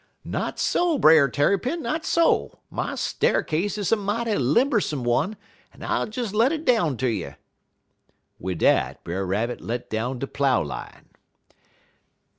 [0.25, 2.57] "'Not so, Brer Tarrypin, not so.
[2.71, 5.37] My sta'rcase is a mighty limbersome one,
[5.75, 7.35] en I'll des let it down ter you.'
[8.39, 11.05] "Wid dat, Brer Rabbit let down de plough line.